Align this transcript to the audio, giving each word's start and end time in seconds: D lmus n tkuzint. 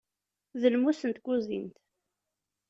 D 0.61 0.63
lmus 0.73 1.01
n 1.03 1.11
tkuzint. 1.17 1.77